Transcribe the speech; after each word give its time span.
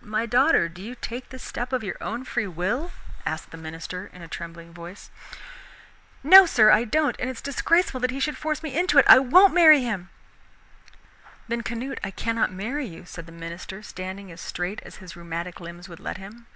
"My 0.00 0.24
daughter, 0.24 0.66
do 0.70 0.80
you 0.80 0.94
take 0.94 1.28
this 1.28 1.42
step 1.42 1.74
of 1.74 1.84
your 1.84 1.98
own 2.00 2.24
free 2.24 2.46
will?" 2.46 2.90
asked 3.26 3.50
the 3.50 3.58
minister 3.58 4.06
in 4.14 4.22
a 4.22 4.26
trembling 4.26 4.72
voice. 4.72 5.10
"No, 6.22 6.46
sir, 6.46 6.70
I 6.70 6.84
don't, 6.84 7.14
and 7.20 7.28
it 7.28 7.32
is 7.36 7.42
disgraceful 7.42 8.00
he 8.08 8.18
should 8.18 8.38
force 8.38 8.62
me 8.62 8.74
into 8.74 8.96
it! 8.96 9.04
I 9.06 9.18
won't 9.18 9.52
marry 9.52 9.82
him." 9.82 10.08
"Then, 11.48 11.60
Canute, 11.62 12.00
I 12.02 12.12
cannot 12.12 12.50
marry 12.50 12.86
you," 12.86 13.04
said 13.04 13.26
the 13.26 13.30
minister, 13.32 13.82
standing 13.82 14.32
as 14.32 14.40
straight 14.40 14.80
as 14.84 14.96
his 15.04 15.14
rheumatic 15.16 15.60
limbs 15.60 15.86
would 15.86 16.00
let 16.00 16.16
him. 16.16 16.46